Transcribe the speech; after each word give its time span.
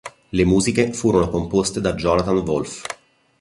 Le 0.31 0.45
musiche 0.45 0.93
furono 0.93 1.29
composte 1.29 1.79
da 1.79 1.93
Jonathan 1.93 2.37
Wolff. 2.37 2.85